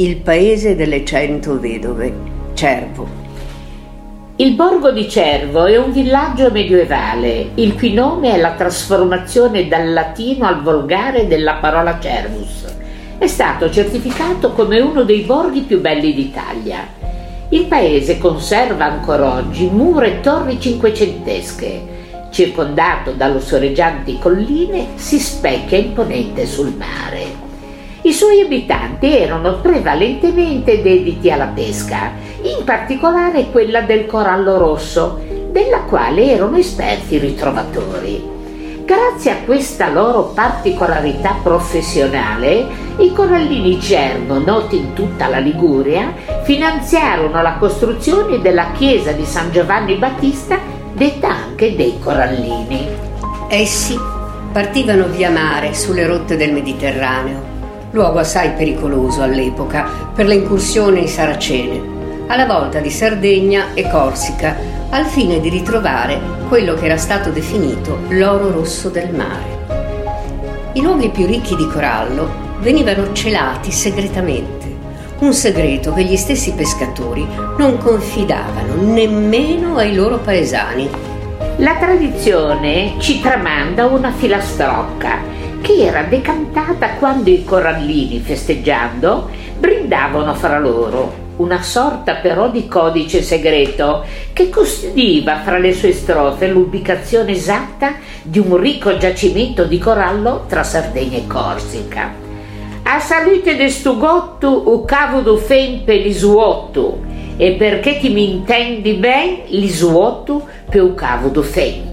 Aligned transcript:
Il 0.00 0.16
paese 0.16 0.76
delle 0.76 1.04
cento 1.04 1.60
vedove, 1.60 2.10
Cervo. 2.54 3.06
Il 4.36 4.54
borgo 4.54 4.92
di 4.92 5.06
Cervo 5.06 5.66
è 5.66 5.76
un 5.76 5.92
villaggio 5.92 6.50
medievale, 6.50 7.50
il 7.56 7.74
cui 7.74 7.92
nome 7.92 8.32
è 8.32 8.38
la 8.38 8.52
trasformazione 8.52 9.68
dal 9.68 9.92
latino 9.92 10.46
al 10.46 10.62
volgare 10.62 11.26
della 11.26 11.56
parola 11.56 12.00
cervus. 12.00 12.64
È 13.18 13.26
stato 13.26 13.70
certificato 13.70 14.52
come 14.52 14.80
uno 14.80 15.02
dei 15.02 15.20
borghi 15.20 15.60
più 15.60 15.82
belli 15.82 16.14
d'Italia. 16.14 16.78
Il 17.50 17.66
paese 17.66 18.16
conserva 18.16 18.86
ancora 18.86 19.34
oggi 19.34 19.66
mura 19.66 20.06
e 20.06 20.20
torri 20.20 20.58
cinquecentesche. 20.58 22.28
Circondato 22.30 23.12
da 23.12 23.28
lussureggianti 23.28 24.18
colline, 24.18 24.92
si 24.94 25.18
specchia 25.18 25.76
imponente 25.76 26.46
sul 26.46 26.74
mare. 26.74 27.49
I 28.02 28.14
suoi 28.14 28.40
abitanti 28.40 29.14
erano 29.14 29.60
prevalentemente 29.60 30.80
dediti 30.80 31.30
alla 31.30 31.48
pesca, 31.48 32.12
in 32.42 32.64
particolare 32.64 33.50
quella 33.50 33.82
del 33.82 34.06
corallo 34.06 34.56
rosso, 34.56 35.20
della 35.50 35.80
quale 35.80 36.30
erano 36.30 36.56
esperti 36.56 37.18
ritrovatori. 37.18 38.38
Grazie 38.86 39.32
a 39.32 39.36
questa 39.44 39.90
loro 39.90 40.32
particolarità 40.34 41.36
professionale, 41.42 42.66
i 43.00 43.12
corallini 43.12 43.78
Cerno, 43.78 44.38
noti 44.38 44.78
in 44.78 44.94
tutta 44.94 45.28
la 45.28 45.38
Liguria, 45.38 46.14
finanziarono 46.42 47.42
la 47.42 47.56
costruzione 47.58 48.40
della 48.40 48.72
chiesa 48.72 49.12
di 49.12 49.26
San 49.26 49.52
Giovanni 49.52 49.96
Battista, 49.96 50.58
detta 50.94 51.28
anche 51.28 51.76
dei 51.76 51.98
Corallini. 52.02 52.88
Essi 53.48 53.96
partivano 54.52 55.06
via 55.06 55.30
mare 55.30 55.74
sulle 55.74 56.06
rotte 56.06 56.36
del 56.36 56.52
Mediterraneo 56.52 57.59
luogo 57.92 58.20
assai 58.20 58.52
pericoloso 58.52 59.22
all'epoca 59.22 59.88
per 60.14 60.26
le 60.26 60.34
incursioni 60.34 61.08
saracene, 61.08 61.98
alla 62.28 62.46
volta 62.46 62.78
di 62.78 62.90
Sardegna 62.90 63.74
e 63.74 63.88
Corsica, 63.88 64.56
al 64.90 65.06
fine 65.06 65.40
di 65.40 65.48
ritrovare 65.48 66.20
quello 66.48 66.74
che 66.74 66.84
era 66.84 66.96
stato 66.96 67.30
definito 67.30 67.98
l'oro 68.08 68.52
rosso 68.52 68.88
del 68.88 69.12
mare. 69.12 69.58
I 70.74 70.82
luoghi 70.82 71.10
più 71.10 71.26
ricchi 71.26 71.56
di 71.56 71.66
corallo 71.66 72.48
venivano 72.60 73.12
celati 73.12 73.72
segretamente, 73.72 74.68
un 75.18 75.32
segreto 75.32 75.92
che 75.92 76.04
gli 76.04 76.16
stessi 76.16 76.52
pescatori 76.52 77.26
non 77.58 77.76
confidavano 77.78 78.74
nemmeno 78.80 79.76
ai 79.76 79.94
loro 79.94 80.18
paesani. 80.18 80.88
La 81.56 81.74
tradizione 81.74 82.94
ci 82.98 83.20
tramanda 83.20 83.86
una 83.86 84.12
filastrocca 84.12 85.38
che 85.60 85.84
era 85.84 86.02
decantata 86.02 86.94
quando 86.98 87.30
i 87.30 87.44
corallini, 87.44 88.20
festeggiando, 88.20 89.28
brindavano 89.58 90.34
fra 90.34 90.58
loro, 90.58 91.28
una 91.36 91.62
sorta 91.62 92.16
però 92.16 92.50
di 92.50 92.68
codice 92.68 93.22
segreto 93.22 94.04
che 94.32 94.50
custodiva 94.50 95.40
fra 95.40 95.58
le 95.58 95.72
sue 95.72 95.92
strofe 95.92 96.48
l'ubicazione 96.48 97.32
esatta 97.32 97.94
di 98.22 98.38
un 98.38 98.56
ricco 98.56 98.96
giacimento 98.96 99.64
di 99.64 99.78
corallo 99.78 100.44
tra 100.48 100.62
Sardegna 100.62 101.16
e 101.16 101.26
Corsica. 101.26 102.28
A 102.82 102.98
salute 102.98 103.56
de 103.56 103.68
stugottu 103.68 104.48
u 104.66 104.84
cavo 104.84 105.20
du 105.20 105.36
fempe 105.36 105.96
lisuottu 105.96 107.04
e 107.36 107.52
perché 107.52 107.98
ti 107.98 108.08
mi 108.08 108.30
intendi 108.30 108.94
ben 108.94 109.42
lisuottu 109.46 110.46
per 110.68 110.82
u 110.82 110.94
cavo 110.94 111.28
du 111.28 111.42
fem. 111.42 111.88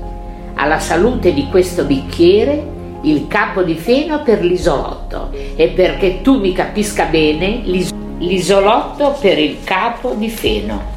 Alla 0.55 0.79
salute 0.79 1.33
di 1.33 1.47
questo 1.49 1.83
bicchiere 1.83 2.75
il 3.02 3.28
capo 3.28 3.64
di 3.64 3.76
feno 3.76 4.22
per 4.23 4.44
l'isolotto 4.44 5.30
e 5.56 5.70
perché 5.70 6.22
tu 6.22 6.40
mi 6.40 6.53
capisca 6.53 7.06
bene 7.06 7.62
l'is- 7.64 7.94
l'isolotto 8.17 9.16
per 9.20 9.38
il 9.38 9.59
capo 9.63 10.13
di 10.13 10.30
feno. 10.30 10.96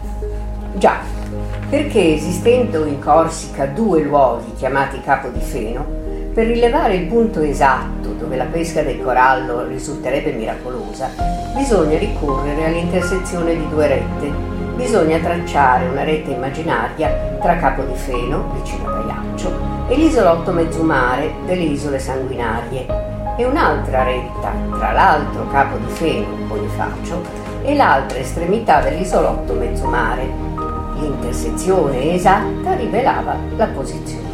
Già, 0.74 0.98
perché 1.68 2.14
esistendo 2.14 2.84
in 2.86 2.98
Corsica 3.00 3.66
due 3.66 4.02
luoghi 4.02 4.54
chiamati 4.56 5.00
capo 5.00 5.28
di 5.28 5.40
feno, 5.40 5.84
per 6.32 6.46
rilevare 6.46 6.94
il 6.94 7.06
punto 7.06 7.40
esatto 7.40 8.10
dove 8.18 8.36
la 8.36 8.44
pesca 8.44 8.82
del 8.82 9.02
corallo 9.02 9.66
risulterebbe 9.66 10.32
miracolosa, 10.32 11.10
bisogna 11.56 11.98
ricorrere 11.98 12.66
all'intersezione 12.66 13.56
di 13.56 13.68
due 13.68 13.86
rette. 13.86 14.59
Bisogna 14.80 15.18
tracciare 15.18 15.86
una 15.88 16.04
rete 16.04 16.30
immaginaria 16.30 17.36
tra 17.38 17.56
Capo 17.56 17.82
di 17.82 17.94
Feno, 17.94 18.50
vicino 18.54 18.88
a 18.88 18.92
Pagliaccio, 18.92 19.52
e 19.88 19.94
l'isolotto 19.94 20.52
mezzumare 20.52 21.34
delle 21.44 21.64
isole 21.64 21.98
sanguinarie 21.98 22.86
e 23.36 23.44
un'altra 23.44 24.04
retta 24.04 24.50
tra 24.78 24.92
l'altro 24.92 25.46
capo 25.48 25.76
di 25.76 25.92
Feno, 25.92 26.34
Bonifacio, 26.46 27.20
e 27.62 27.76
l'altra 27.76 28.18
estremità 28.18 28.80
dell'isolotto 28.80 29.52
mezzumare. 29.52 30.26
L'intersezione 30.98 32.14
esatta 32.14 32.74
rivelava 32.74 33.36
la 33.56 33.66
posizione. 33.66 34.28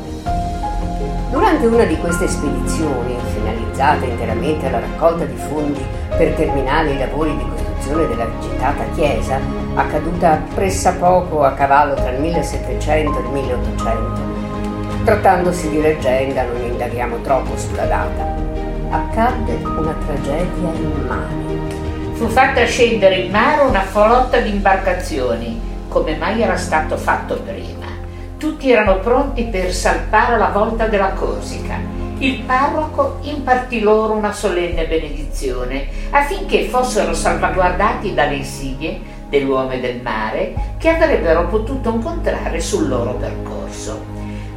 Durante 1.28 1.66
una 1.66 1.84
di 1.84 1.98
queste 1.98 2.28
spedizioni, 2.28 3.16
finalizzata 3.34 4.04
interamente 4.04 4.68
alla 4.68 4.78
raccolta 4.78 5.24
di 5.24 5.36
fondi 5.48 5.84
per 6.16 6.34
terminare 6.34 6.92
i 6.92 6.98
lavori 6.98 7.30
di 7.36 7.42
costruzione 7.42 7.65
della 7.94 8.26
citata 8.40 8.84
chiesa, 8.94 9.38
accaduta 9.74 10.42
pressappoco 10.54 11.44
a 11.44 11.52
cavallo 11.52 11.94
tra 11.94 12.10
il 12.10 12.20
1700 12.20 13.18
e 13.18 13.20
il 13.20 13.28
1800, 13.28 14.26
Trattandosi 15.04 15.70
di 15.70 15.80
leggenda 15.80 16.42
non 16.42 16.60
indaghiamo 16.64 17.20
troppo 17.20 17.56
sulla 17.56 17.84
data. 17.84 18.34
Accadde 18.90 19.54
una 19.62 19.94
tragedia 20.04 20.72
immane. 20.74 22.14
Fu 22.14 22.26
fatta 22.26 22.64
scendere 22.64 23.14
in 23.14 23.30
mare 23.30 23.62
una 23.62 23.82
flotta 23.82 24.40
di 24.40 24.50
imbarcazioni, 24.50 25.60
come 25.86 26.16
mai 26.16 26.42
era 26.42 26.56
stato 26.56 26.96
fatto 26.96 27.36
prima. 27.36 27.75
Tutti 28.38 28.70
erano 28.70 28.98
pronti 28.98 29.44
per 29.44 29.72
salpare 29.72 30.36
la 30.36 30.50
volta 30.50 30.88
della 30.88 31.12
Corsica. 31.12 31.78
Il 32.18 32.42
parroco 32.42 33.18
impartì 33.22 33.80
loro 33.80 34.12
una 34.12 34.32
solenne 34.32 34.86
benedizione 34.86 35.86
affinché 36.10 36.64
fossero 36.64 37.14
salvaguardati 37.14 38.12
dalle 38.12 38.36
insidie 38.36 39.00
dell'uomo 39.30 39.70
e 39.70 39.80
del 39.80 40.02
mare 40.02 40.52
che 40.76 40.90
avrebbero 40.90 41.46
potuto 41.46 41.88
incontrare 41.88 42.60
sul 42.60 42.88
loro 42.88 43.14
percorso. 43.14 44.04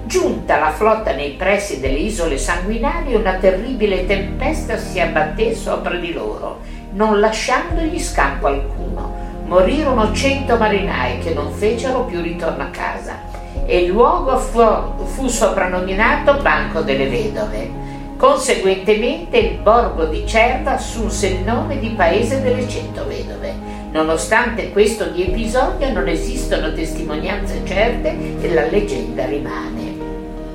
Giunta 0.03 0.59
la 0.59 0.72
flotta 0.72 1.13
nei 1.13 1.31
pressi 1.31 1.79
delle 1.79 2.00
isole 2.00 2.38
sanguinarie, 2.38 3.16
una 3.16 3.35
terribile 3.35 4.06
tempesta 4.06 4.75
si 4.78 5.00
abbatté 5.00 5.56
sopra 5.56 5.95
di 5.95 6.12
loro, 6.12 6.59
non 6.91 7.22
lasciandogli 7.22 7.97
scampo 7.97 8.47
alcuno. 8.47 9.28
Morirono 9.45 10.13
cento 10.13 10.57
marinai 10.57 11.19
che 11.19 11.34
non 11.34 11.51
fecero 11.51 12.03
più 12.03 12.22
ritorno 12.22 12.62
a 12.62 12.68
casa 12.68 13.28
e 13.66 13.84
il 13.84 13.90
luogo 13.90 14.38
fu, 14.38 14.62
fu 15.06 15.28
soprannominato 15.28 16.40
Banco 16.42 16.81
delle 16.81 17.08
Vedove. 17.08 17.70
Conseguentemente 18.18 19.38
il 19.38 19.58
borgo 19.59 20.06
di 20.06 20.25
Cerva 20.28 20.74
assunse 20.74 21.28
il 21.28 21.40
nome 21.44 21.80
di 21.80 21.90
Paese 21.92 22.42
delle 22.42 22.68
Cento 22.68 23.06
Vedove. 23.08 23.53
Nonostante 23.92 24.72
questo 24.72 25.06
di 25.06 25.24
episodio 25.24 25.92
non 25.92 26.08
esistono 26.08 26.74
testimonianze 26.74 27.62
certe 27.64 28.16
e 28.42 28.53
la 28.53 28.66
leggenda 28.69 29.25
rimane. 29.25 29.98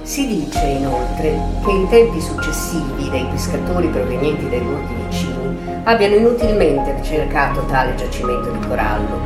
Si 0.03 0.27
dice 0.27 0.65
inoltre 0.67 1.35
che 1.65 1.71
in 1.71 1.89
tempi 1.89 2.21
successivi 2.21 3.09
dei 3.09 3.27
pescatori 3.31 3.89
provenienti 3.89 4.49
dai 4.51 4.61
borghi 4.61 4.95
vicini 5.09 5.57
abbiano 5.85 6.15
inutilmente 6.17 6.95
ricercato 7.01 7.65
tale 7.65 7.95
giacimento 7.95 8.51
di 8.51 8.67
corallo, 8.67 9.19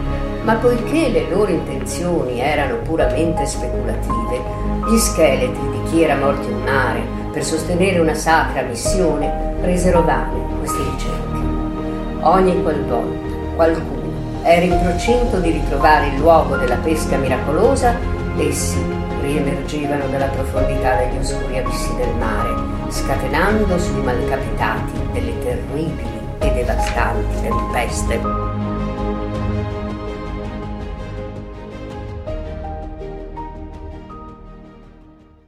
ma 0.43 0.54
poiché 0.54 1.09
le 1.09 1.28
loro 1.28 1.50
intenzioni 1.50 2.41
erano 2.41 2.76
puramente 2.78 3.47
speculative, 3.47 4.41
gli 4.88 4.97
scheletri 4.97 5.71
di 5.71 5.82
chi 5.91 6.03
era 6.03 6.16
morto 6.16 6.49
in 6.49 6.62
mare 6.62 7.00
per 7.32 7.44
sostenere 7.44 7.99
una 7.99 8.14
sacra 8.14 8.62
missione 8.62 9.56
resero 9.61 10.02
vane 10.02 10.56
queste 10.58 10.79
ricerche. 10.79 11.38
Ogni 12.20 12.62
qualvolta 12.62 13.26
qualcuno 13.55 13.99
era 14.43 14.64
in 14.64 14.79
procinto 14.82 15.38
di 15.40 15.50
ritrovare 15.50 16.08
il 16.08 16.20
luogo 16.20 16.56
della 16.56 16.76
pesca 16.76 17.17
miracolosa, 17.17 17.94
essi 18.38 18.79
riemergevano 19.20 20.06
dalla 20.08 20.26
profondità 20.26 20.96
degli 20.96 21.19
oscuri 21.19 21.58
abissi 21.58 21.94
del 21.96 22.14
mare, 22.19 22.55
scatenando 22.88 23.79
sui 23.79 24.00
malcapitati 24.00 24.93
delle 25.12 25.38
terribili 25.40 26.19
e 26.38 26.52
devastanti 26.52 27.40
tempeste. 27.43 28.20